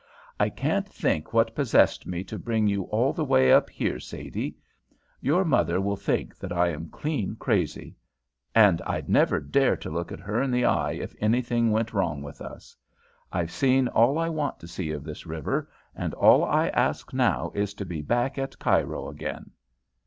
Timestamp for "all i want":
13.89-14.59